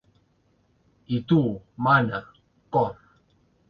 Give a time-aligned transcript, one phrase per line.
[1.17, 1.39] I tu,
[1.89, 2.25] mana,
[2.73, 2.93] cor.